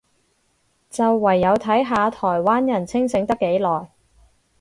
[0.89, 3.87] 就唯有睇下台灣人清醒得幾耐